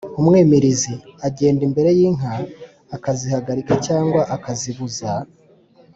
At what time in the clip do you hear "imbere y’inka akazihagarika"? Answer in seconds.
1.67-3.73